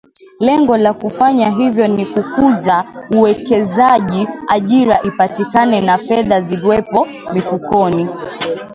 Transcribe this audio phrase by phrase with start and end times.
[0.39, 8.09] Lengo la kufanya hivyo ni kukuza uwekezaji ajira ipatikane na fedha ziwepo mifukoni